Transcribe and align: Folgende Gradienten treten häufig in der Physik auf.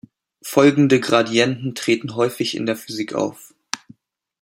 Folgende 0.41 0.99
Gradienten 0.99 1.75
treten 1.75 2.15
häufig 2.15 2.57
in 2.57 2.65
der 2.65 2.75
Physik 2.75 3.13
auf. 3.13 3.53